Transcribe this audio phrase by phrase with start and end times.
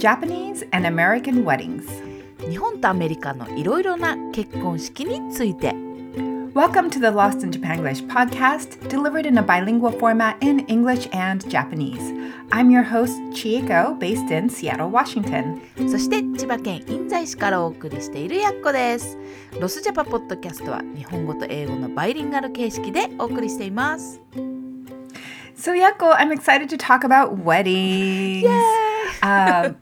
[0.00, 1.84] Japanese and American Weddings
[2.48, 5.74] 日本とアメリカのいろいろな結婚式について
[6.54, 11.46] Welcome to the Lost in Japanglish podcast, delivered in a bilingual format in English and
[11.48, 12.00] Japanese.
[12.50, 15.60] I'm your host, Chieko, based in Seattle, Washington.
[15.88, 19.18] そして千葉県印西市からお送りしているやっこです。
[19.60, 24.20] ロスジャパポッドキャストは日本語と英語のバイリンガル形式でお送りしています。
[25.56, 28.44] So, Yakko, I'm excited to talk about weddings.
[28.44, 28.89] Yay!
[29.21, 29.77] Um,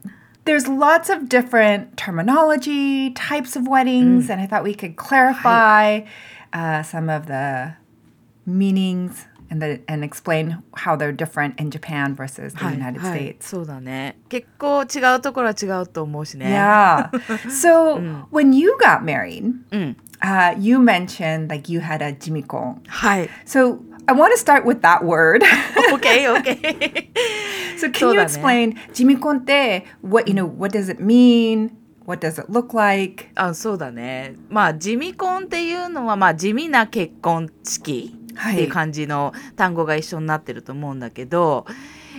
[0.45, 6.01] there's lots of different terminology, types of weddings, and I thought we could clarify
[6.51, 7.75] uh, some of the
[8.45, 13.19] meanings and, the, and explain how they're different in Japan versus the はい United はい
[13.19, 13.47] States.
[13.47, 17.09] そうだね結構違うところは違うと思うしね Yeah.
[17.49, 22.81] So, when you got married, うん、 uh, you mentioned like you had a jimikon.
[22.87, 25.43] はい So, I want to start with that word.
[25.93, 27.07] OKOK
[27.77, 28.31] So can そう you だね。
[28.31, 31.71] explain jimikon って what you know what does it mean?
[32.05, 33.27] What does it look like?
[33.35, 38.13] あそうだねまあ地味婚っていうのはまあ地味な結婚式
[38.51, 41.65] っていう感じの単語が一緒になってると思うんだけど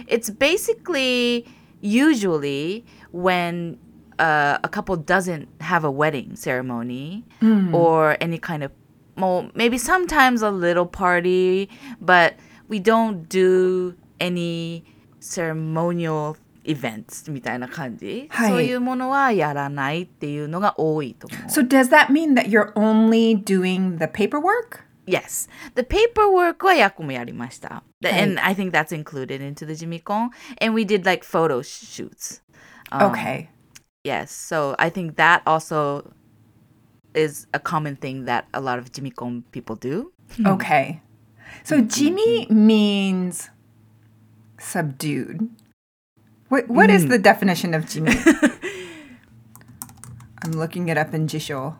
[0.08, 1.44] It's basically
[1.82, 3.76] usually when
[4.18, 7.24] uh, a couple doesn't have a wedding ceremony
[7.72, 8.70] or any kind of
[9.16, 11.68] well maybe sometimes a little party
[12.00, 12.34] but
[12.68, 14.84] we don't do any
[15.19, 21.49] ceremonial events みたいな感じ、はい、そういうものはやらないっていうのが多いと思う。
[21.49, 24.83] So does that mean that you're only doing the paperwork?
[25.05, 25.49] Yes.
[25.75, 27.83] The paperwork は役もやりました。
[28.03, 30.29] はい、And I think that's included into the jimikon.
[30.61, 32.41] And we did like photo shoots.
[32.91, 33.49] Um, okay.
[34.03, 34.31] Yes.
[34.31, 36.13] So I think that also
[37.13, 40.11] is a common thing that a lot of jimikon people do.
[40.45, 41.01] Okay.
[41.63, 41.87] So mm-hmm.
[41.87, 43.49] jimi means
[44.58, 45.48] subdued.
[46.48, 48.12] What what is the definition of Jimmy?
[50.42, 51.76] I'm looking it up in Jisho.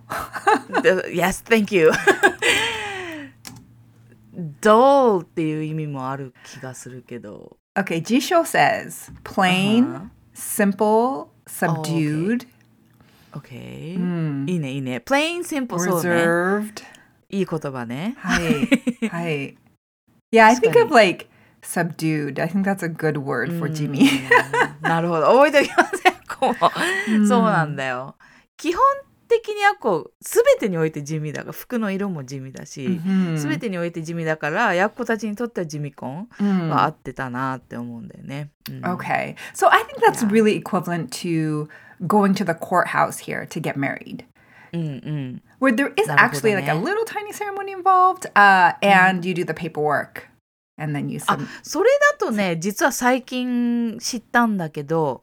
[0.83, 1.93] The- yes, thank you.
[4.61, 7.57] dull っていう意味もある気がするけど。
[7.77, 12.47] Okay, Jisho says plain, simple, subdued,
[13.37, 13.95] Okay.
[14.47, 14.99] いいね、いいね。
[15.05, 16.11] plain, simple, そうね。
[16.11, 16.83] reserved.
[17.31, 18.15] いい言葉ね。
[18.19, 18.69] Hi.
[19.11, 19.57] Hi.
[20.31, 21.27] Yeah, I think of like
[21.62, 22.40] subdued.
[22.40, 24.08] I think that's a good word for jimi.
[24.08, 24.82] Mm.
[24.88, 25.28] なるほど。
[25.28, 26.14] 覚えておきません。
[26.28, 27.28] こう。
[27.28, 28.16] そうなんだよ。
[28.58, 28.84] 基本
[29.30, 33.38] 的にはこう全てにおいて地味だが服の色も地味だし、mm
[38.84, 39.36] Okay.
[39.54, 41.70] So I think that's really equivalent to
[42.08, 44.26] going to the courthouse here to get married.
[45.60, 49.26] Where there is actually like a little tiny ceremony involved, uh, and mm.
[49.26, 50.29] you do the paperwork
[50.80, 55.22] and then you あそれだとね実は最近知ったんだけど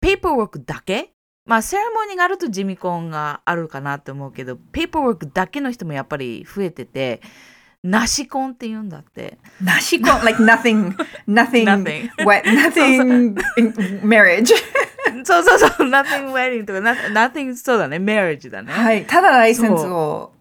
[0.00, 1.10] ペーパーワークだけ？
[1.46, 7.20] まあセレモニーがあると地味婚があるかなって思うけどペーパーワークだけの人もやっぱり増えてて
[7.82, 9.36] なし婚って言うんだって。
[9.62, 10.96] nashiko, like nothing,
[11.28, 12.08] nothing, Nothing.
[12.24, 14.54] wet, nothing in marriage.
[15.24, 15.70] そうそうそう。
[15.90, 17.98] nothing wedding とか nothing, そうだね。
[17.98, 19.04] marriage だね、はい。
[19.04, 20.32] ただライセンスを。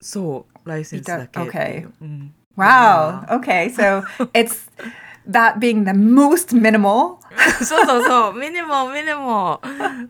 [0.00, 0.68] そう。
[0.68, 3.25] ライセンスだけっていう、うん、Wow.
[3.29, 3.69] Okay.
[3.69, 4.67] So it's
[5.25, 7.19] that being the most minimal.
[7.63, 9.61] そうそうそうミニモミニモ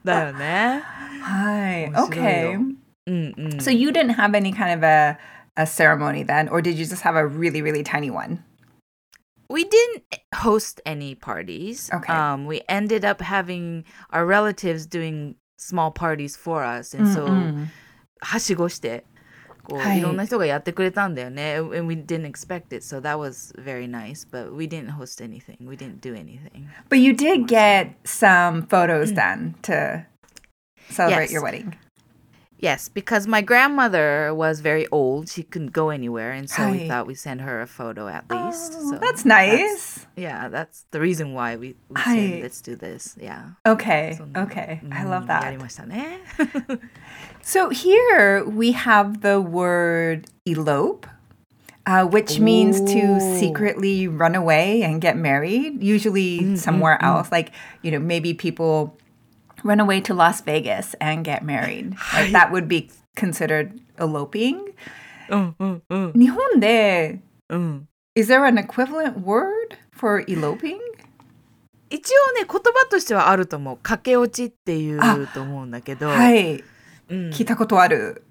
[0.03, 0.81] だよね
[1.23, 1.89] Hi.
[1.89, 2.51] 面白い Okay.
[2.51, 2.59] よ
[3.07, 5.17] うんうん So you didn't have any kind of a
[5.55, 8.39] a ceremony then, or did you just have a really really tiny one?
[9.49, 11.89] We didn't host any parties.
[11.93, 12.11] Okay.
[12.11, 16.93] Um, we ended up having our relatives doing small parties for us.
[16.95, 17.27] And so,
[18.21, 19.03] はしごして、
[19.65, 21.57] こう、はいいろんな人がやってくれたんだよね。
[21.57, 22.83] And we didn't expect it.
[22.83, 24.25] So that was very nice.
[24.29, 25.57] But we didn't host anything.
[25.61, 26.67] We didn't do anything.
[26.89, 30.05] But you did get some photos then to
[30.89, 31.33] celebrate Yes.
[31.33, 31.75] your wedding.
[32.58, 35.28] Yes, because my grandmother was very old.
[35.28, 36.32] She couldn't go anywhere.
[36.32, 36.80] And so right.
[36.80, 38.72] we thought we'd send her a photo at oh, least.
[38.76, 39.96] Oh, so that's nice.
[39.96, 43.14] That's, yeah, that's the reason why we, we said, let's do this.
[43.20, 43.50] Yeah.
[43.66, 44.14] Okay.
[44.16, 44.80] So, mm, okay.
[44.82, 46.80] Mm, I love mm, that.
[47.42, 51.06] so here we have the word elope.
[51.88, 52.42] Uh, which Ooh.
[52.42, 57.30] means to secretly run away and get married, usually mm, mm, somewhere mm, else.
[57.30, 57.52] Like,
[57.82, 58.98] you know, maybe people
[59.63, 61.95] run away to Las Vegas and get married.
[62.13, 64.73] Like, that would be considered eloping.
[65.29, 67.19] うんうんうん日本で
[67.49, 67.87] うん。
[68.15, 70.77] Is there an equivalent word for eloping?
[71.89, 76.63] 一応ね言葉としてはあると思う駆け落ちっていうと思うんだけど、はい。
[77.09, 78.23] うん、聞いたことある。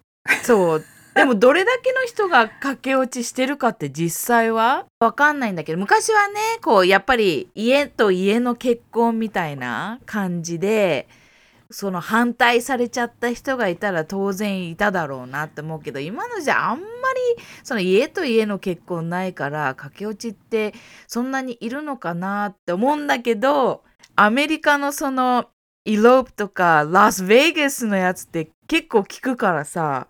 [0.43, 0.85] そう
[1.16, 4.86] でもどれだけの人が駆け落ちしてるかって実際は？
[5.00, 11.08] わかんないんだけど昔はねこうやっぱり家と家の結婚みたいな感じで
[11.72, 20.74] その反対されちゃった人がいたら当然いただろうなって思うけど今のじゃあんまりその家と家の結婚ないから駆け落ちって
[21.08, 23.84] そんなにいるのかなって思うんだけど
[24.16, 25.46] アメリカのその
[25.86, 30.08] イロープとかラスベガスのやつって結構聞くからさ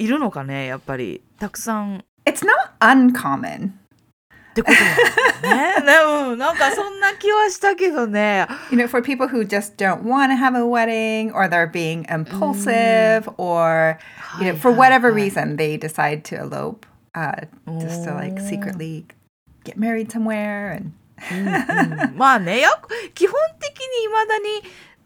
[0.00, 2.04] いるのかねやっぱりたくさん。
[2.24, 3.68] It's not uncommon.
[3.68, 4.72] ってこ
[5.42, 5.74] とね。
[5.76, 8.46] でもなんかそんな気はしたけどね。
[8.70, 13.28] You know, for people who just don't want to have a wedding or they're being impulsive
[13.36, 13.98] or,
[14.40, 17.46] you know, for whatever reason they decide to elope uh,
[17.78, 19.04] just to like secretly
[19.64, 20.92] get married somewhere and
[21.30, 22.70] うんまあねや
[23.14, 24.44] 基本的にいまだに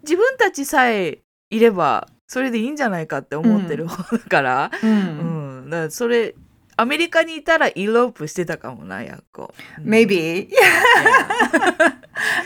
[0.04, 1.18] 自分たちさえ
[1.50, 6.35] いればそれでいいんじゃないかって思ってる方だから、うん、だからそれ
[6.77, 9.53] アメリカにいたらイロープしてたかもなやっこ。
[9.83, 10.49] maybe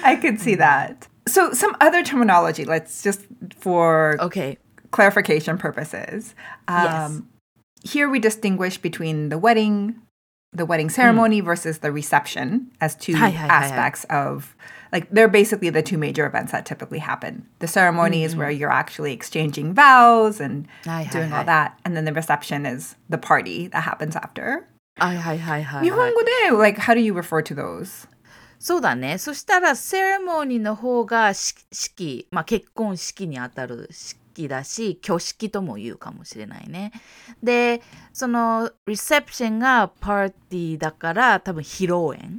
[0.04, 1.08] I could see that.
[1.28, 3.28] So some other terminology, let's just
[3.60, 4.58] for OK。
[4.94, 6.34] clarification purposes.
[6.68, 7.28] Um,
[7.84, 9.96] Here we distinguish between the wedding,
[10.54, 13.66] the wedding ceremony versus the reception as two Hi, hi, hi, hi.
[13.66, 14.56] aspects of
[14.92, 17.48] like they're basically the two major events that typically happen.
[17.60, 21.46] The ceremony is where you're actually exchanging vows and Hi, hi, doing all hi.
[21.46, 24.68] that, and then the reception is the party that happens after.
[25.00, 26.12] はいはいはいはい、日はい。
[26.12, 26.32] 本語で
[26.62, 28.08] like how do you refer to those?
[28.60, 29.18] そうだね。
[29.18, 36.94] そしたらセレモニーの方がし式、まあ結婚式にあたる式だし、挙式とも言うかもしれないね。
[37.42, 37.82] で、
[38.14, 42.38] そのリセプションがパーティーだから多分披露宴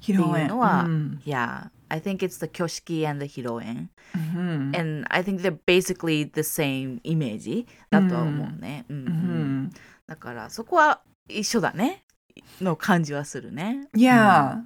[0.00, 0.86] っていうのは、
[1.24, 3.88] Yeah, I think it's the 挙式 and the 披露宴。
[4.72, 8.84] And I think they're basically the same イメージだとは思うね。
[8.88, 9.70] うんうん
[10.06, 12.04] だからそこは一緒だね。
[12.60, 13.88] の感じはするね。
[13.94, 14.62] Yeah.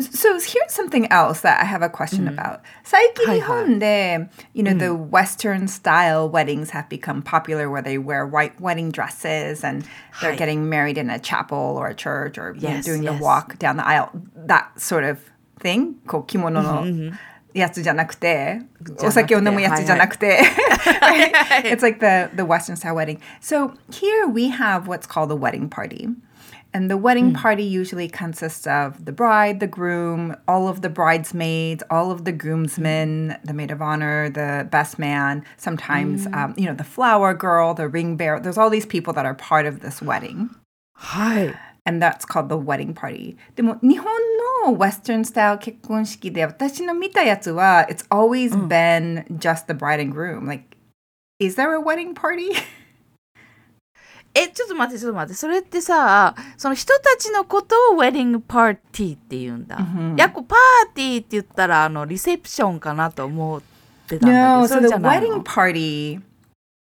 [0.00, 2.60] So here's something else that I have a question about.
[2.84, 8.90] 最近日本で you know, the Western style weddings have become popular where they wear white wedding
[8.90, 9.84] dresses and
[10.20, 13.02] they're はい getting married in a chapel or a church or you know, Yes, doing
[13.04, 13.20] the yes.
[13.20, 14.08] walk down the aisle.
[14.46, 15.18] That sort of
[15.64, 15.94] thing.
[16.06, 16.84] こう着物の
[17.54, 18.62] やつじゃなくて、
[19.02, 20.40] お酒を飲むやつじゃなくて。
[21.64, 23.20] it's like the, the Western style wedding.
[23.40, 26.08] So here we have what's called a wedding party.
[26.72, 31.82] And the wedding party usually consists of the bride, the groom, all of the bridesmaids,
[31.90, 36.74] all of the groomsmen, the maid of honor, the best man, sometimes, um, you know,
[36.74, 38.38] the flower girl, the ring bearer.
[38.38, 40.50] There's all these people that are part of this wedding.
[40.94, 41.54] はい。
[41.86, 43.36] And that's called the wedding party.
[43.56, 44.06] でも日本
[44.66, 50.46] の Western style 結婚式で私の見たやつは it's always been just the bride and groom.
[50.46, 50.76] Like,
[51.38, 52.52] is there a wedding party?
[54.34, 55.34] え、ちょっと待って、ちょっと待って。
[55.34, 59.78] それってさ、その人たちのことをウェディングパーティーって言うんだ。
[60.16, 63.62] やっこパーティーって言ったら、あの、リセプションかなと思っ
[64.06, 66.20] てたんだけ No, ど、 so それ the じゃないの wedding party,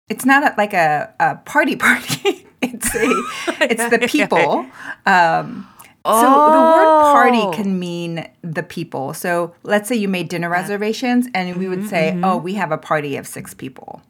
[0.09, 2.47] it's not a, like a, a party party.
[2.61, 4.65] it's a, it's the people.
[5.05, 5.67] Um,
[6.05, 7.51] so the word party Oh.
[7.51, 9.13] can mean the people.
[9.13, 12.77] So let's say you made dinner reservations, and we would say, "Oh, we have a
[12.77, 14.01] party of six people."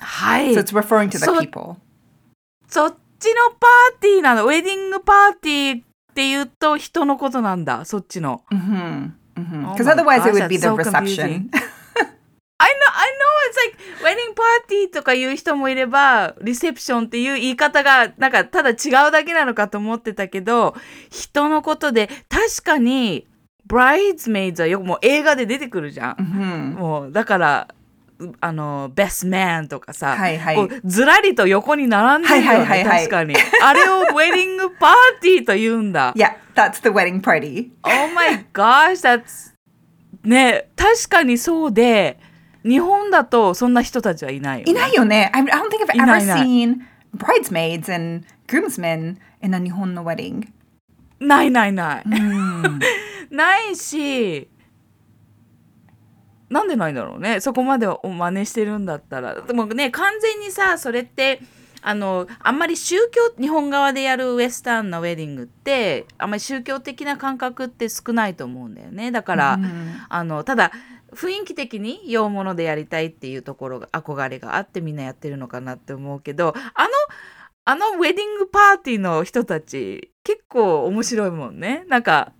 [0.00, 0.54] はい。
[0.54, 1.76] So it's referring to the So- people.
[2.68, 4.44] そっちのパーティーなの。
[4.44, 5.80] ウェディングパーティーっ
[6.14, 7.84] て言うと人のことなんだ。
[7.84, 8.42] そっちの。
[8.50, 11.50] Because Oh my otherwise, it gosh, would be that's the so reception.
[13.65, 18.73] like, ウェディングパーティーとか言う人もいれば、リセプションっていう言い方が、なんかただ違
[19.07, 20.75] うだけなのかと思ってたけど、
[21.09, 23.27] 人のことで、確かに、
[23.65, 26.75] ブライズメイズはよくもう映画で出てくるじゃん。
[26.77, 27.67] もう、だから、
[28.39, 33.35] あの、ベストマンとかさ、はいはいこうずらりと横に並んでるよね、はいはいはいはい確かに。
[33.61, 36.13] あれをウェディングパーティーと言うんだ。
[36.17, 37.69] yeah, that's the wedding party.
[37.83, 39.57] Oh my gosh, that's
[40.23, 42.19] ね確かにそうで
[42.63, 44.71] 日本だとそんな人たちはいないよ、ね。
[44.71, 45.31] いないよね.
[45.33, 46.41] I, I don't think I've ever いないいない。
[46.41, 46.77] seen
[47.15, 50.47] bridesmaids and groomsmen in a Nihon no wedding.
[51.19, 52.03] ないないない。
[53.29, 54.49] ないし
[56.49, 59.41] なんでないんだろうねそこまでを真似してるんだったら。
[59.41, 61.41] でもね完全にさそれって
[61.81, 69.59] あのあんまり宗教日本側でやるウエスタンのウェディングってあんまり宗教的な感覚って少ないと思うんだよねだから、
[70.09, 70.71] あのただ
[71.17, 76.89] 雰囲気的に洋物でやりたいっていうところが憧れがあってみんなやってるのかなって思うけどあの
[77.65, 82.33] あのウェディングパーティーの人たち結構面白いもんねなんか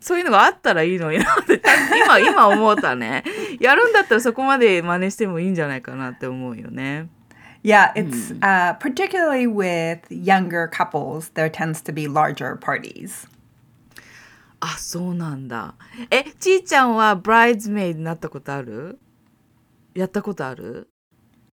[0.00, 1.62] そういうのがあったらいいのになって
[2.04, 3.22] 今今思ったね
[3.60, 7.08] やるんだったらそこまで真似してもいいんじゃないかなって思うよね。
[7.64, 13.26] Yeah, it's uh, particularly with younger couples, there tends to be larger parties.
[14.60, 15.74] あ、そうなんだ。
[16.10, 18.98] え、ちーちゃんはブライズメイドになったことある
[19.94, 20.88] やったことある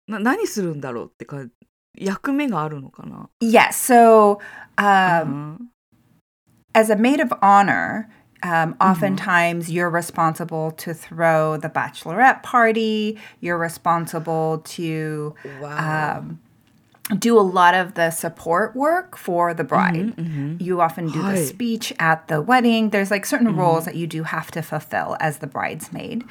[0.07, 1.43] な何するんだろうってか
[1.97, 4.39] 役目があるのかな Yes, so
[4.77, 5.29] um, う
[5.63, 5.69] ん、
[6.73, 8.07] as a maid of honor,
[8.43, 13.17] um, oftentimes you're responsible to throw the bachelorette party.
[13.41, 16.17] You're responsible to Wow.
[16.19, 16.39] um,
[17.19, 20.13] do a lot of the support work for the bride.
[20.59, 22.89] You often do the speech at the wedding.
[22.91, 26.23] There's like certain roles that you do have to fulfill as the bridesmaid.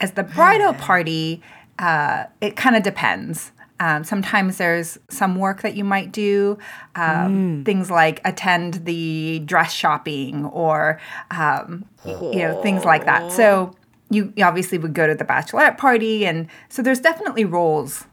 [0.00, 1.42] As the bridal party,
[1.78, 3.52] uh, it kind of depends.
[3.78, 6.56] Um, sometimes there's some work that you might do,
[6.94, 10.98] um, things like attend the dress shopping or
[11.30, 13.30] um, y- you know things like that.
[13.32, 13.74] So
[14.08, 18.06] you, you obviously would go to the bachelorette party, and so there's definitely roles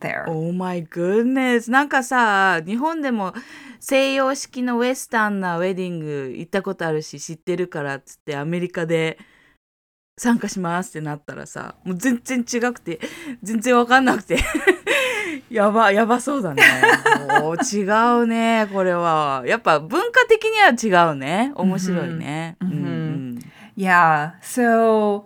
[0.00, 0.24] there.
[0.28, 1.70] Oh my goodness.
[1.70, 3.34] なんかさ日本でも
[3.80, 9.18] 西洋式のウェスタンなウェディング行ったことあるし知ってるからっつってアメリカで
[10.16, 13.00] 参加しますってなったらさもう全然違くて
[13.42, 14.38] 全然わかんなくて。
[15.50, 16.62] やばやばそうだね。
[17.40, 17.82] もう違
[18.22, 19.42] うねこれは。
[19.46, 21.52] やっぱ文化的には違うね。
[21.54, 23.38] 面白いね、うんうん。
[23.76, 24.32] Yeah.
[24.40, 25.24] So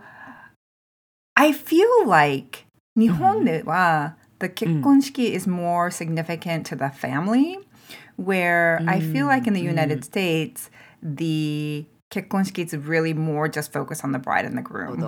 [1.35, 7.59] I feel like 日本では the 結婚式 is more significant to the family,
[8.17, 10.71] where I feel like in the United States,
[11.03, 14.97] the 結婚式 is really more just focused on the bride and the groom.
[15.01, 15.07] ど。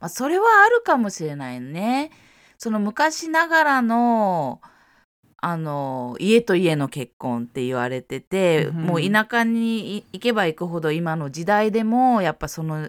[0.00, 2.10] まあ、それはあるかもしれないね。
[2.56, 4.60] その昔ながらの、
[5.40, 12.88] あの、家と家の結婚って言われてて、もう田舎に行けば行くほど今の時代でも、やっぱその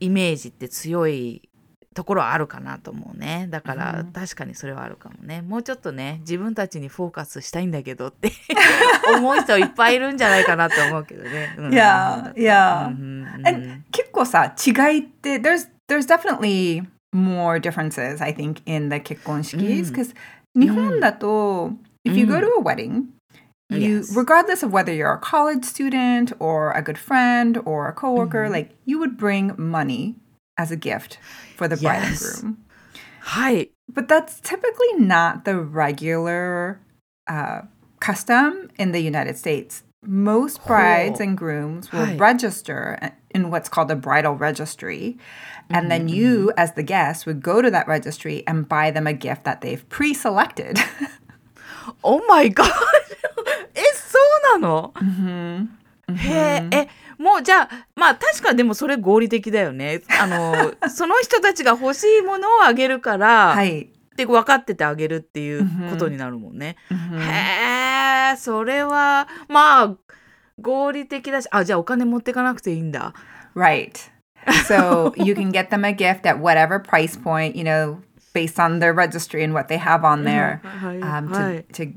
[0.00, 1.45] イメージって強い
[1.96, 3.48] ところはあるかなと思うね。
[3.50, 5.40] だから、確かにそれはあるかもね。
[5.40, 8.30] もうちょっとね、自分たちにフォーカスしたいんだけどって
[9.16, 11.54] 思う人いっぱいいるんじゃないかなと思うけどね。
[11.56, 12.88] うん Yeah, yeah.
[12.88, 20.14] うんうんうん And 結構さ、違いって、there's, there's definitely more differences, I think, in the 結婚式 because
[20.54, 21.70] 日本だと、
[22.04, 23.04] if you go to a wedding,
[23.70, 24.14] you Yes.
[24.14, 28.76] regardless of whether you're a college student or a good friend or a coworker, like
[28.84, 30.14] you would bring money
[30.57, 31.17] as a gift
[31.57, 32.21] for the bride Yes.
[32.43, 32.57] and groom.
[33.19, 33.71] はい。
[33.91, 36.79] But that's typically not the regular
[37.27, 37.61] uh,
[37.99, 39.83] custom in the United States.
[40.03, 42.15] Most brides and grooms will Hi.
[42.15, 45.17] register in what's called a bridal registry.
[45.69, 49.13] And then you, as the guest, would go to that registry and buy them a
[49.13, 50.79] gift that they've pre selected.
[52.03, 52.67] Oh my god!
[53.73, 54.17] え、そ
[54.55, 54.93] うなの、
[56.15, 60.02] へえ、え、 もうじゃあ、まあ確かにでもそれ合理的だよね。
[60.20, 63.80] あの、その人たちが欲しいものをあげるから、はい。
[63.82, 66.76] って分かっててあげるっていうことになるもんね。
[66.90, 69.96] へえ、それは、まあ、
[70.58, 73.12] 合理的だし、あ、じゃあお金持ってかなくていいんだ。
[73.54, 73.92] Right.
[74.66, 77.98] So you can get them a gift at whatever price point, you know,
[78.32, 80.60] based on their registry and what they have on there
[81.02, 81.92] um, to, to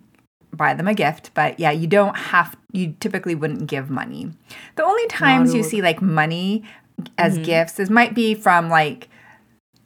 [0.53, 4.31] buy them a gift, but yeah, you don't have you typically wouldn't give money.
[4.75, 6.63] The only times you see like money
[7.17, 7.43] as mm-hmm.
[7.43, 9.09] gifts is might be from like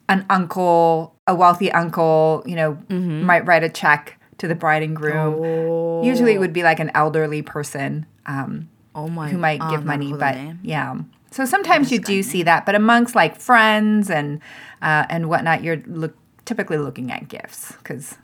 [0.09, 3.23] an uncle, a wealthy uncle, you know, mm-hmm.
[3.23, 5.35] might write a check to the bride and groom.
[5.39, 6.03] Oh.
[6.03, 10.13] Usually it would be like an elderly person um, oh my, who might give money,
[10.13, 10.95] but yeah.
[11.31, 14.39] So sometimes you do see that, but amongst like friends and
[14.81, 16.15] uh, and whatnot, you're look,
[16.45, 18.17] typically looking at gifts because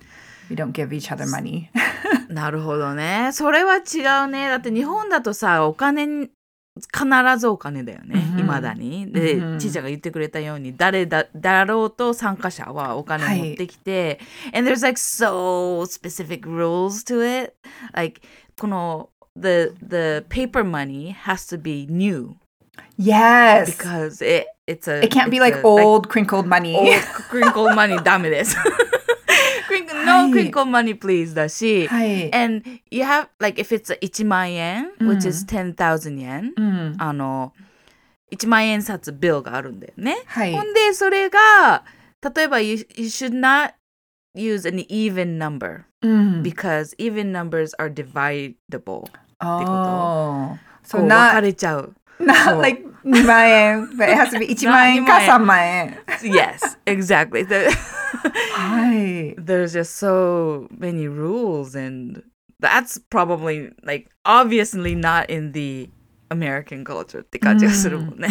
[0.50, 1.72] we don't give each other money.
[2.30, 3.32] なるほどね。
[3.34, 4.50] それは違うね。
[4.50, 6.30] だって日本だとさ、お金に、
[6.94, 7.06] 必
[7.38, 8.24] ずお金だよね。
[8.40, 9.12] いまだに。
[9.12, 14.20] で、ちいちゃんが言ってくれたように、誰だ、だろうと参加者はお金持ってきて、
[14.54, 17.56] and there's like so specific rules to it.
[17.94, 18.22] Like,
[18.58, 22.36] この、the, the paper money has to be new
[22.98, 26.76] yes, because it, it's a, it can't be like a, old crinkled money.
[26.76, 26.94] old
[27.30, 28.56] crinkle money ダメです。
[30.09, 32.31] crinkle, は no い crinkle money please だし、はい。
[32.35, 37.53] and you have like if it's 1万円、which is 10,000 yen、うんあの
[38.33, 40.23] 1万円札ビルがあるんだよね。
[40.27, 41.85] はいほんでそれが
[42.35, 43.75] 例えば you, you should not
[44.35, 49.05] use an even number うん because even numbers are dividable
[49.41, 51.95] Oh, こ so う分 not かれちゃう。
[52.19, 57.69] not like 2万円 but it has to be 1 万円か2万円3万円 yes exactly The-
[58.55, 62.23] はい there's just so many rules and
[62.61, 65.91] that's probably like obviously not in the
[66.31, 68.29] American culture って感じがするもんね。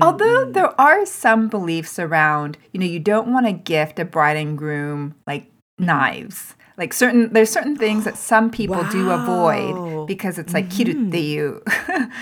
[0.00, 4.36] Although there are some beliefs around, you know, you don't want to gift a bride
[4.36, 5.46] and groom like
[5.78, 6.54] knives.
[6.76, 9.22] like certain there's certain things that some people do Wow.
[9.22, 12.14] avoid because it's like kiru っていうあるんだ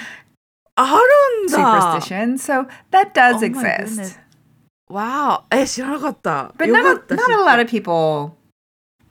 [1.48, 2.38] superstition.
[2.38, 4.20] So that does Oh exist.
[4.90, 6.54] ーえ知らなかった。
[6.58, 8.38] But よ not かった not a lot of people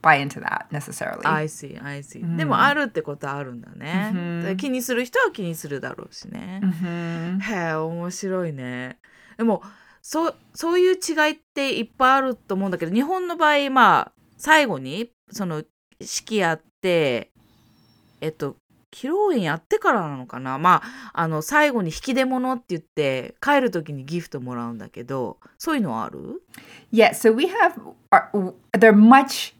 [0.02, 1.20] buy into that necessarily.
[1.26, 2.22] I see, I see.
[2.22, 4.12] うんでもあるってことはあるんだね。
[4.14, 6.60] うんだから気にする人は気にするだろうしね。
[6.62, 7.40] Mhm.
[7.40, 8.98] へえ、面白いね。
[9.36, 9.62] でも
[10.02, 15.62] そうそういう違いっていっぱいあると思うんだけど日本の場合まあ最後にその
[16.00, 17.30] 式やって
[18.20, 18.56] えっと
[18.91, 26.41] 披露宴やってからなのかなまああの最後に引き出物って言って帰る時にギフトもらうんだけどそういうのはある
[26.93, 27.73] Yeah, so we have
[28.11, 29.53] our, they're much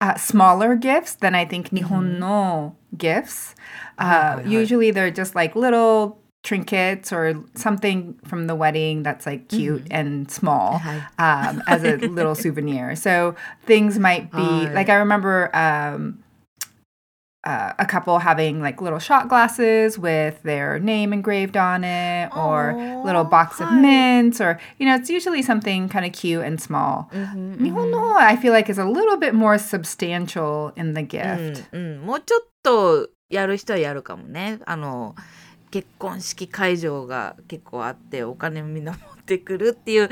[0.00, 3.54] uh, smaller gifts than I think Nihon no gifts.
[3.98, 4.48] Uh, Hi, hi, hi.
[4.48, 10.30] usually they're just like little trinkets or something from the wedding that's like cute and
[10.30, 11.02] small Hi.
[11.18, 12.96] um, as a little souvenir.
[12.96, 13.34] So
[13.66, 14.72] things might be Hi.
[14.72, 16.21] like I remember um,
[17.43, 22.71] uh, a couple having like little shot glasses with their name engraved on it or
[22.71, 26.61] Aw, little box of mints or you know it's usually something kind of cute and
[26.61, 27.09] small
[27.59, 35.15] 日本の方 I feel like is a little bit more substantial in the gift うんうん、もうちょっとやる人はやるかもねあの
[35.71, 40.09] 結婚式会場が結構あってお金をみんな持ってくるっていう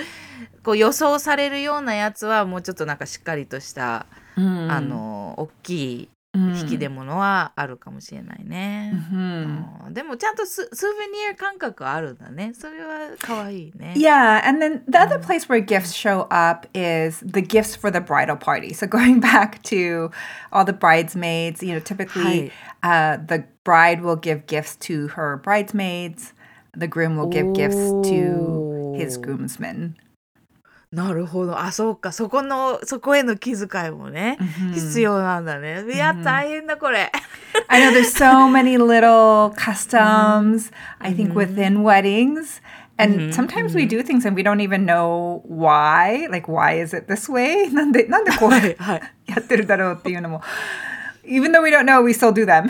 [0.64, 8.93] こう予想されるようなやつはもうちょっとなんかしっかりとした、あの大きい引き出物はあるかもしれないね。
[9.11, 9.87] Mhm.
[9.87, 12.53] うんでもちゃんとススーベニア感覚はあるんだね。
[12.53, 13.95] それは可愛いね。
[13.97, 18.01] Yeah, and then the other place where gifts show up is the gifts for the
[18.01, 18.75] bridal party.
[18.75, 20.11] So going back to
[20.53, 26.35] all the bridesmaids, you know, typically uh, the bride will give gifts to her bridesmaids.
[26.77, 29.23] The groom will give gifts to his Oh.
[29.23, 29.97] groomsmen.
[30.92, 31.58] なるほど。
[31.58, 32.12] あ、そうか。
[32.12, 34.74] そこの、そこへの気遣いもね、Mhm.
[34.74, 35.86] 必要なんだね。
[35.90, 37.10] いや、大変だ、これ。
[37.70, 40.70] I know there's so many little customs,
[41.00, 42.62] I think, within weddings.
[42.98, 46.28] And sometimes we do things and we don't even know why.
[46.30, 47.74] Like, why is it this way?
[47.74, 48.52] なんで、なんでこう。
[48.52, 50.42] やってるだろうっていうのも。
[51.24, 52.68] Even though we don't know, we still do them.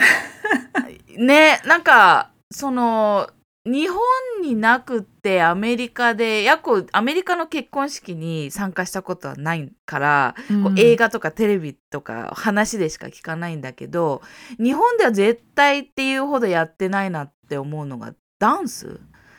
[1.18, 3.28] ね、なんか、その、
[3.64, 3.98] 日本
[4.42, 14.20] になくってアメリカで、やっこアメリカの結婚式に参加したことはないから、こう映画とかテレビとか話でしか聞かないんだけど、
[14.58, 18.98] 日本では絶対っていうほどやってないなって思うのがダンス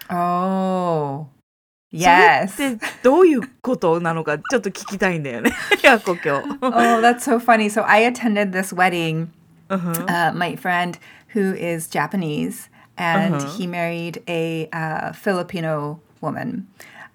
[0.09, 1.25] ？Oh.
[1.25, 2.59] そ Yes.
[2.59, 5.51] れってどういうことなのかちょっと聞きたいんだよね。
[5.83, 6.47] やっこ今日。
[6.61, 7.65] oh, that's so funny.
[7.69, 9.27] So I attended this wedding.
[9.69, 10.97] うんふん Uh, my friend
[11.35, 13.57] who is Japanese, and uh-huh.
[13.57, 16.67] he married a uh, Filipino woman.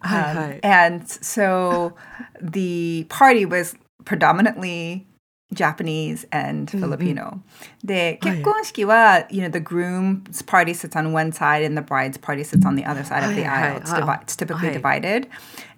[0.02, 0.60] Um, hi, hi.
[0.62, 1.94] And so
[2.40, 5.06] the party was predominantly
[5.54, 6.80] Japanese and mm-hmm.
[6.80, 7.42] Filipino.
[7.82, 12.44] The kekkonshiki you know, the groom's party sits on one side and the bride's party
[12.44, 13.78] sits on the other side of the aisle.
[13.78, 15.28] It's, divi- it's typically divided.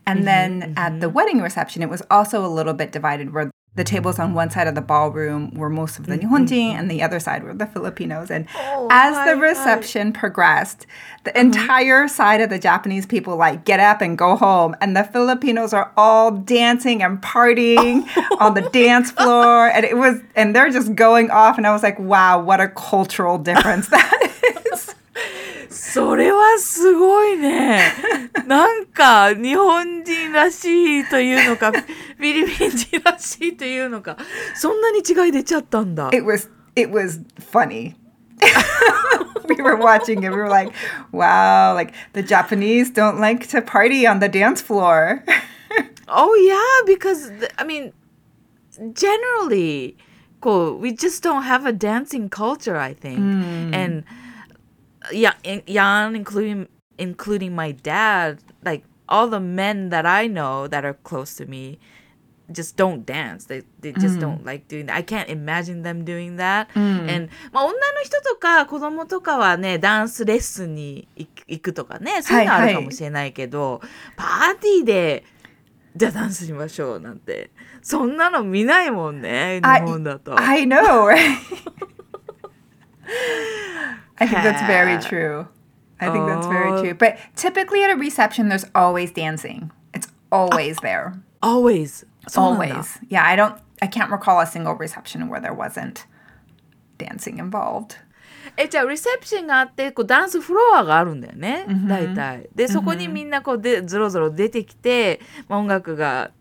[0.07, 0.79] And mm-hmm, then mm-hmm.
[0.79, 4.35] at the wedding reception, it was also a little bit divided where the tables on
[4.35, 6.35] one side of the ballroom were most of the mm-hmm.
[6.35, 8.29] Nihonjin and the other side were the Filipinos.
[8.29, 10.87] And Oh, as the reception progressed,
[11.23, 11.39] the mm-hmm.
[11.39, 15.73] entire side of the Japanese people like get up and go home, and the Filipinos
[15.73, 18.09] are all dancing and partying
[18.41, 21.85] on the dance floor, and it was, and they're just going off, and I was
[21.85, 24.30] like, wow, what a cultural difference that is.
[25.90, 27.82] それはすごいね。
[28.48, 30.66] なんか日本人らし
[31.02, 34.18] いというのか、フィリピン人らしいというのか、
[34.56, 36.10] そんなに違い出ちゃったんだ。
[36.14, 37.96] It was, it was funny.
[39.48, 40.30] we were watching it.
[40.30, 40.72] We were like,
[41.12, 45.24] wow, like the Japanese don't like to party on the dance floor.
[46.08, 47.92] Oh yeah, because the- I mean,
[48.94, 49.96] generally,
[50.42, 53.18] こう we just don't have a dancing culture, I think,
[53.74, 54.04] and
[55.13, 56.69] yeah, in, yeah, including
[56.99, 61.79] including my dad, like all the men that I know that are close to me.
[62.53, 63.47] Just don't dance.
[63.47, 64.97] They they just don't like doing that.
[64.97, 66.67] I can't imagine them doing that.
[66.75, 73.81] And まあ女の人とか子供とかはねダンスレッスンに行くとかねそういうのあるかもしれないけど、
[74.17, 75.25] パーティーで
[75.95, 77.51] じゃあダンスしましょうなんて
[77.83, 80.37] そんなの見ないもんね日本だと。
[80.37, 81.39] I know, right?
[84.20, 85.00] I think that's very Yeah.
[85.00, 85.48] true.
[86.00, 86.82] I think that's very Oh.
[86.82, 86.94] true.
[86.94, 89.72] But typically at a reception, there's always dancing.
[89.94, 91.14] It's always there.
[91.42, 93.00] Always そうなんだ Always.
[93.10, 96.06] Yeah, I don't, I can't recall a single reception where there wasn't
[96.98, 97.98] dancing involved.
[98.58, 106.32] えじゃあリセプションがあってこうダンスフロアがあるんだよね、大体でそこにみんなこうでぞろぞろ出てきて、まあ、音楽が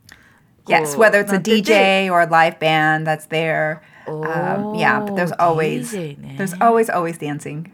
[0.67, 3.81] Yes, whether it's a DJ or a live band that's there.
[4.10, 7.72] Um, yeah, but there's always there's always always dancing.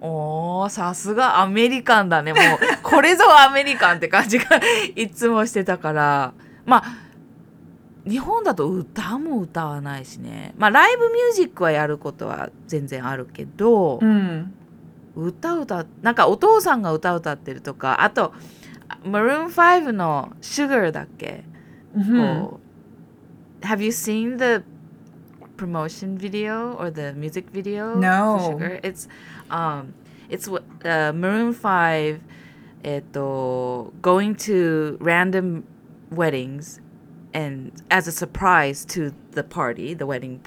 [0.00, 2.32] おーさすがアメリカンだね。
[2.32, 2.42] もう
[2.82, 4.44] これぞアメリカンって感じが
[4.94, 6.32] いつもしてたから。
[6.66, 7.04] まあ
[8.06, 10.54] 日本だと歌も歌わないしね。
[10.58, 14.52] まあライブミュージックはやることは全然あるけど、うん、
[15.16, 18.34] 歌歌なんかお父さんが歌歌ってるとかあと
[19.04, 21.44] マルーン5の「Sugar」だっけ、
[21.96, 22.56] mm hmm.
[23.62, 24.62] Have you seen the
[25.57, 28.37] promotion video or the music video no.
[28.37, 28.79] for Sugar?
[28.83, 29.07] It's
[29.49, 29.93] um
[30.29, 32.21] it's uh, Maroon 5
[32.83, 35.63] えっと going to random
[36.11, 36.79] weddings
[37.33, 40.39] and as a surprise to the party, the wedding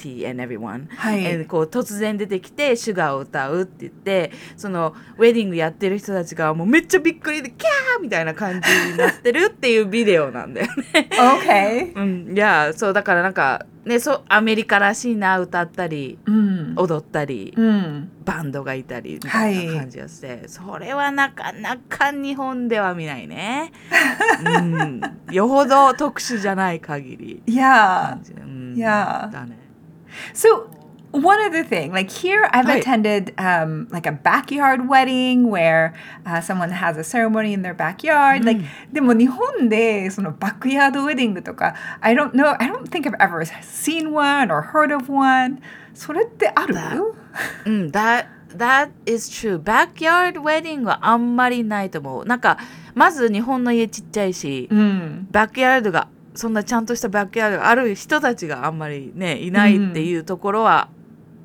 [0.00, 11.08] party and everyone、はい、こう突然出てきて「シュガーを歌うって言ってそのウェディングやってる人たちがもうめっちゃびっくりでキャーみたいな感じになってるっていうビデオなんだよね。
[11.10, 11.92] OK。
[12.00, 23.72] うん、いやそうだからなんかねそうアメリカらしいな歌ったり、うん、踊ったり、うん、バンドがいたりみたいな感じがして、はい、それはなかなか日本では見ないね。
[24.44, 27.42] うん、よほど特殊じゃない限り。
[27.46, 29.59] いや、うん、いやだね。
[30.33, 30.69] So
[31.11, 35.93] one other thing, like here, I've attended um, like a backyard wedding where
[36.25, 38.43] uh, someone has a ceremony in their backyard.
[38.43, 38.61] Like,
[38.91, 45.61] でも日本でそのバックヤードウェディングとか、I don't know, I don't think I've ever seen one or heard of one.
[45.93, 46.75] それってある？
[47.65, 48.25] うん、that
[48.57, 49.57] that is true.
[49.57, 52.25] backyard wedding はあんまりないと思う。
[52.25, 52.57] なんか
[52.93, 56.09] まず日本の家ちっちゃいし、うん、バックヤードが
[56.39, 60.89] そんなちゃんとしたバックヤードがある人たちがあんまりねいないっていうところは、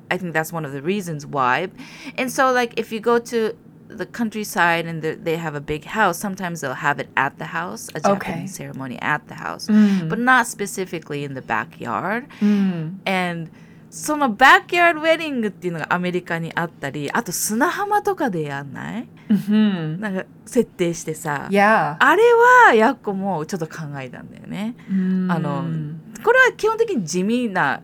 [0.09, 1.69] I think that's one of the reasons why.
[2.17, 3.55] And so like if you go to
[3.87, 7.45] the countryside and the, they have a big house, sometimes they'll have it at the
[7.45, 8.47] house, a Japanese okay.
[8.47, 10.09] ceremony at the house, mm.
[10.09, 12.27] but not specifically in the backyard.
[12.39, 12.97] Mm.
[13.05, 13.49] And
[13.96, 20.00] そのバックヤードウェディングっていうのがアメリカにあったりあと砂浜とかでやんない、mm hmm.
[20.00, 22.22] なんか設定してさ.あれ
[22.66, 24.76] はやっこもちょっと考えたんだよね。
[24.90, 25.32] Mm.
[25.32, 25.64] あの
[26.22, 27.82] これは基本的に地味な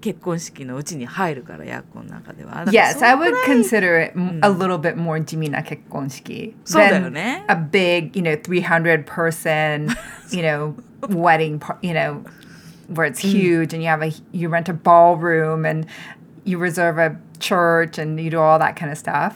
[0.00, 2.64] 結婚式のうちに入るからヤッコの中では。
[2.66, 6.56] Yes, I would consider it a little bit more 地味な結婚式。
[6.64, 7.44] そうだよね。
[7.48, 9.88] A big, you know, 300 person,
[10.32, 10.74] you know,
[11.08, 12.20] wedding, you know,
[12.94, 15.86] where it's huge and you have a you rent a ballroom and
[16.44, 19.34] you reserve a church and you do all that kind of stuff.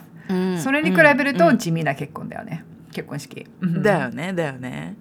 [0.61, 2.63] それに比べると地味な結婚だよね。
[2.91, 3.45] 結婚式。
[3.81, 4.95] だよね、だよね。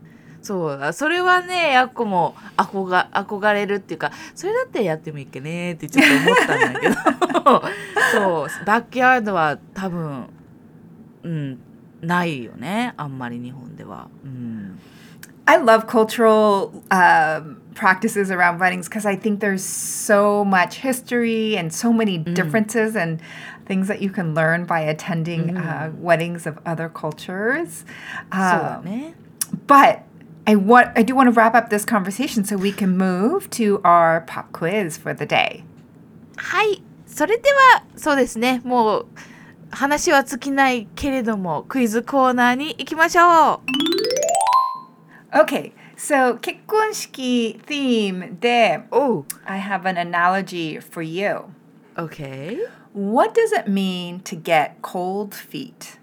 [0.47, 6.95] そうだそれはねやっこも憧憧れるっていうかそれだってやってもいいっけねってちょっと思ったんだけど
[8.15, 10.27] そうバックヤードは多分
[11.25, 11.59] うん
[12.01, 14.07] ないよねあんまり日本では。
[14.25, 14.56] うん
[15.48, 21.74] I love cultural um, practices around weddings because I think there's so much history and
[21.74, 22.34] so many mm.
[22.34, 23.20] differences and
[23.66, 25.66] things that you can learn by attending mm.
[25.66, 27.86] uh, weddings of other cultures.
[28.32, 29.14] Um,
[29.68, 30.04] but
[30.48, 33.82] I want I do want to wrap up this conversation so we can move to
[33.84, 35.64] our pop quiz for the day.
[36.38, 38.62] はい、それではそうですね。
[38.64, 39.06] もう
[39.70, 43.85] 話は尽きないけれどもクイズコーナーに行きましょう。
[45.36, 51.46] Okay, so 結婚式 theme で Oh, I have an analogy for you.
[51.96, 52.60] okay.
[52.94, 55.98] What does it mean to get cold feet?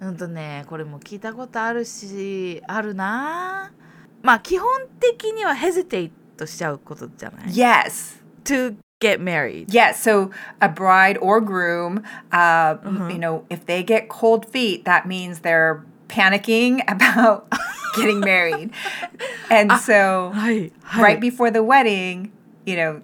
[0.00, 3.72] うんとね、これも聞いたことあるし、あるな。
[4.22, 4.68] まあ基本
[5.00, 8.20] 的には hesitate としちゃうことじゃない Yes.
[8.44, 9.66] ?to get married.
[9.70, 10.30] Yes, so
[10.60, 12.76] a bride or groom, uh,
[13.10, 17.44] you know, if they get cold feet, that means they're panicking about
[17.94, 18.70] getting married.
[19.50, 21.02] And ah, so, hi, hi.
[21.02, 22.32] right before the wedding,
[22.66, 23.02] you know,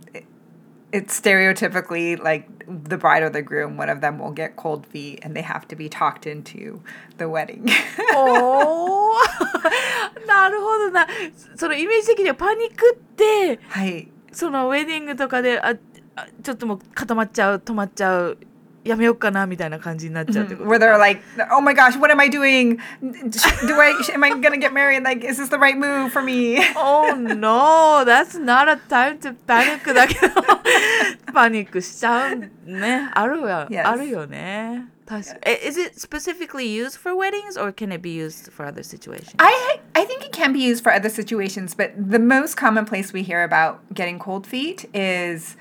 [0.92, 5.18] it's stereotypically like the bride or the groom, one of them will get cold feet
[5.22, 6.82] and they have to be talked into
[7.18, 7.68] the wedding.
[8.14, 11.06] おー なるほどな。
[11.56, 14.08] そのイメージ的にはパニックって、はい。
[14.32, 15.74] そのウェディングとかであ
[16.42, 18.38] ちょっともう固まっちゃう止まっちゃう
[18.84, 22.78] やめようかなみたいな感じになっちゃうってこと Where they're like, oh my gosh, what am I doing?
[23.00, 25.02] Do I, am I gonna get married?
[25.02, 26.58] Like, is this the right move for me?
[26.76, 30.42] oh no, that's not a time to panic だけど、
[31.32, 33.10] パニックしちゃうね。
[33.14, 33.88] あるわ、yes.
[33.88, 34.88] あるよね。
[35.06, 39.34] 確か Is it specifically used for weddings or can it be used for other situations?
[39.38, 43.12] I I think it can be used for other situations, but the most common place
[43.14, 45.56] we hear about getting cold feet is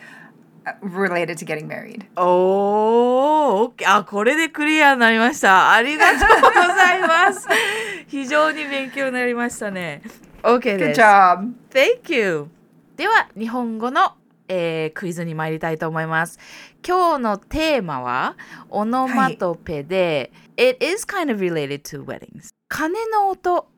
[0.83, 2.05] related to getting married.
[2.21, 5.73] おお、あ、これでクリアになりました。
[5.73, 7.49] ありがとうございます。
[8.09, 10.03] 非常に勉強になりましたね。
[10.43, 11.53] OK Good です job.
[11.71, 12.49] Thank you!
[12.97, 14.15] では日本語の、
[14.49, 16.39] えークイズに参りたいと思います。
[16.87, 18.37] 今日のテーマは
[18.71, 22.51] オノマトペで、It is kind of related to weddings.
[22.69, 23.69] 鐘の音、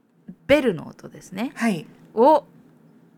[0.47, 1.53] ベルの音ですね。
[1.55, 1.87] はい。
[2.15, 2.45] を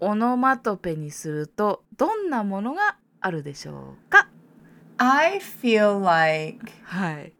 [0.01, 4.29] オノマトペにするとどんなものがあるでしょうか
[4.99, 7.33] ？I feel like はい。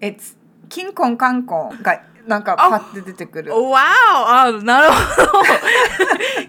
[0.00, 0.36] it's
[0.68, 3.52] キンコンカンコンがなんかパッて出てくる。
[3.54, 5.32] あなるほど。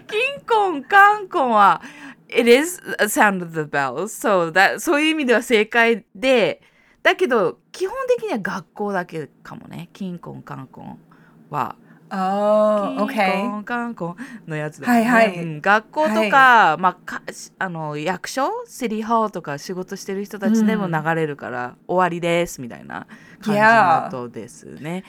[0.08, 1.80] キンコンカンコンは
[2.28, 4.08] It is a sound of the bells.
[4.08, 6.60] So that そういう意味では正解で
[7.02, 9.88] だけど基本的には学校だけかもね。
[9.92, 10.98] キンコンカンコン
[11.48, 11.76] は。
[12.12, 17.22] Oh, キンコ.ンカンコンのやつね、はいはいうん学校とか,、まあ、か
[17.58, 23.06] あの役所シティホールとか仕事してる人たちでも流れるから、終わりですみたいな
[23.40, 23.60] 感じ
[24.12, 25.04] の音ですね。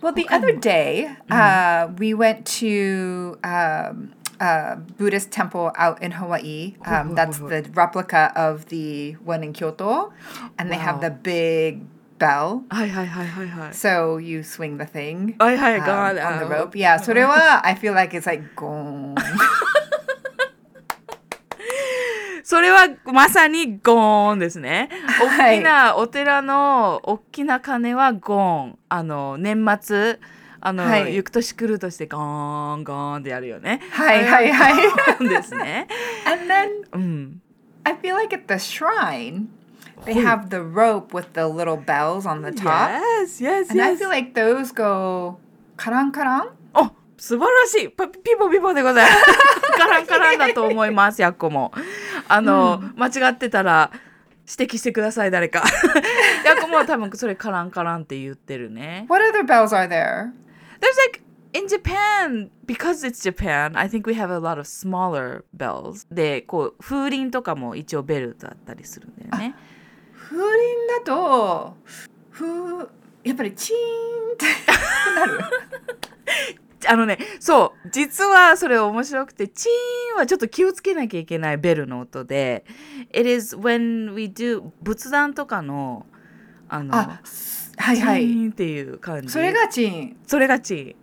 [0.00, 6.76] Well, the other day, uh, we went to um, a Buddhist temple out in Hawaii.
[6.84, 10.12] Um, that's the replica of the one in Kyoto,
[10.56, 11.82] and they have the big
[12.18, 12.60] bell.
[12.68, 13.70] はいはいはいはいはい。
[13.70, 16.70] So you swing the thing はいはい、um, ガ on ー the rope.
[16.78, 19.14] Yeah, それは I feel like it's like gong.
[22.42, 24.88] それはまさにゴーンですね。
[25.20, 28.78] はい大きなお寺の大きな鐘はゴーン。
[28.88, 30.18] あの年末
[30.60, 33.80] あの、はい行く年来るとしてゴーンゴーンってやるよね。
[33.92, 35.28] はいはいはい。
[35.28, 35.88] ですね。
[36.24, 37.42] and then うん。
[37.84, 39.46] I feel like at the shrine,
[40.04, 42.90] they have the rope with the little bells on the top.
[42.90, 43.98] Yes, yes, And I yes.
[43.98, 45.38] feel like those go
[45.76, 46.50] karan karan.
[46.74, 49.24] お素晴らしいパピポピポでございます。
[49.76, 51.72] カランカランだと思います、やっこも。
[52.28, 53.90] あの、間違ってたら
[54.48, 55.62] 指摘してください、誰か。
[56.44, 59.06] やっこも多分それカランカランって言ってるね。
[59.08, 60.32] What other bells are there?
[60.80, 65.44] There's like in Japan, because it's Japan, I think we have a lot of smaller
[65.56, 66.06] bells.
[66.14, 69.54] で、こう、風鈴とかも一応ベルだったりするんだよね。
[70.28, 70.44] 風鈴
[71.04, 71.76] だと、
[72.30, 72.90] ふ
[73.24, 74.46] やっぱりチーンって
[75.20, 75.38] なる。
[76.86, 82.64] あのね、そう、実はそれ面白くて、チーンはちょっと気をつけなきゃいけないベルの音で、
[83.10, 86.06] It is when we do 仏壇とかの、
[86.68, 87.20] あの、あ、
[87.78, 88.26] はいはチい。
[88.26, 89.28] ーンっていう感じ。
[89.28, 90.16] それがチーン。
[90.26, 90.94] それがチ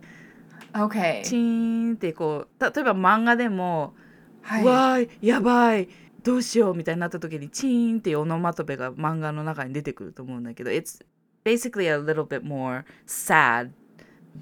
[0.72, 1.22] OK ーン。
[1.24, 1.34] チ。
[1.36, 3.94] ーンってこう、例えば漫画でも、
[4.42, 4.64] はい。
[4.64, 5.88] わーい、やばい、
[6.26, 11.00] どうしようみたいになった時に、チーンっていうオノマトペが漫画の中に出てくると思うんだけど、It's
[11.44, 13.70] basically a little bit more sad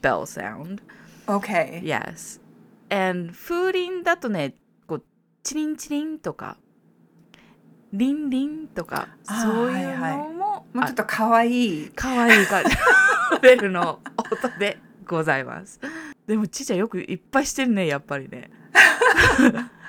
[0.00, 0.80] bell sound.
[1.26, 1.82] OK。
[1.82, 2.40] Yes.
[2.88, 4.54] And 風鈴だとね、
[4.86, 5.04] こう、
[5.42, 6.56] チリンチリンとか、
[7.92, 11.88] リンリンとか、そういうはいはいのも、もうちょっとかわいい。
[11.90, 12.70] かわいい感じ
[13.30, 15.80] のベルの音でございます。
[16.26, 18.50] でもちいちゃんよくいっぱいしてるね、やっぱりね。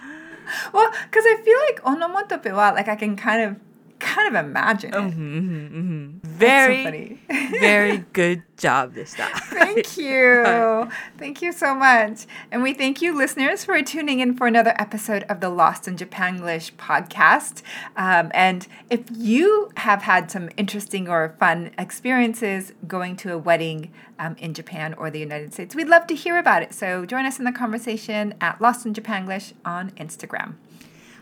[0.73, 3.55] Well, because I feel like onomatope wa, like I can kind of
[3.99, 6.27] kind of imagine mm-hmm, mm-hmm, mm-hmm.
[6.27, 9.31] Very, so very good job this time.
[9.33, 10.89] thank you.
[11.17, 12.25] thank you so much.
[12.51, 15.95] And we thank you, listeners, for tuning in for another episode of the Lost in
[15.95, 17.61] Japanglish podcast.
[17.95, 23.93] Um, and if you have had some interesting or fun experiences going to a wedding
[24.19, 26.73] um, in Japan or the United States, we'd love to hear about it.
[26.73, 30.55] So join us in the conversation at Lost in Japanglish on Instagram.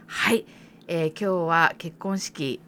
[0.07, 0.43] Hi.
[0.87, 2.59] えー今日は結婚式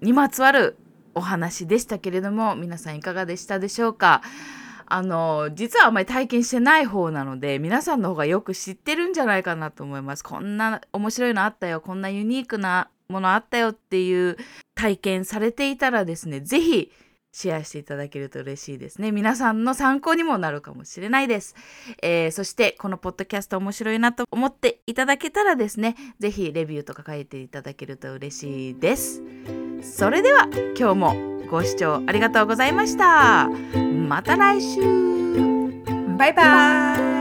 [0.00, 0.76] にまつわる
[1.14, 4.22] お話でしたけれども皆さんいかがでしたでしょうか？
[4.86, 10.24] あの実はあまり体験してない方なので皆さんの方がよく知ってるんじゃないかなと思います。
[10.24, 14.36] こんな面白いのあったよこんなユニークなものあったよっていう
[14.74, 16.90] 体験されていたらですね是非
[17.32, 19.12] シェアしていただけると嬉しいですね。
[19.12, 21.54] 皆さんの参考にもなるかもしれないです。
[22.02, 29.22] えーそしてこのポッドキャスト面白いなと思っていただけたらですねぜひレビューとか書いていただけると嬉しいです。
[29.82, 31.14] それでは今日も
[31.50, 33.48] ご視聴ありがとうございました。
[34.08, 34.80] また来週。
[36.20, 37.19] Bye bye.